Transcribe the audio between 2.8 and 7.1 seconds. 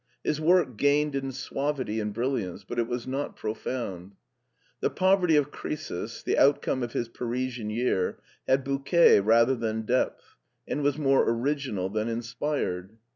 was not pro found." The Poverty of Croesus,'' the outcome of his